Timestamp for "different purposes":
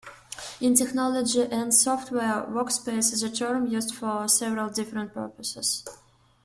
4.71-5.83